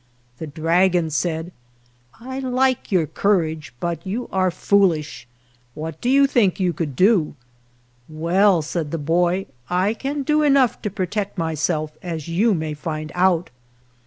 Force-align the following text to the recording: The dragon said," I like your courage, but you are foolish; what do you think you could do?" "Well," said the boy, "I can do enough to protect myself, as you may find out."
The 0.39 0.47
dragon 0.47 1.11
said," 1.11 1.51
I 2.19 2.39
like 2.39 2.91
your 2.91 3.05
courage, 3.05 3.71
but 3.79 4.03
you 4.03 4.27
are 4.31 4.49
foolish; 4.49 5.27
what 5.75 6.01
do 6.01 6.09
you 6.09 6.25
think 6.25 6.59
you 6.59 6.73
could 6.73 6.95
do?" 6.95 7.35
"Well," 8.09 8.63
said 8.63 8.89
the 8.89 8.97
boy, 8.97 9.45
"I 9.69 9.93
can 9.93 10.23
do 10.23 10.41
enough 10.41 10.81
to 10.81 10.89
protect 10.89 11.37
myself, 11.37 11.91
as 12.01 12.27
you 12.27 12.55
may 12.55 12.73
find 12.73 13.11
out." 13.13 13.51